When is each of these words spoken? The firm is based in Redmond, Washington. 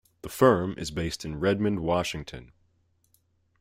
The 0.23 0.29
firm 0.29 0.73
is 0.79 0.89
based 0.89 1.25
in 1.25 1.39
Redmond, 1.39 1.81
Washington. 1.81 2.53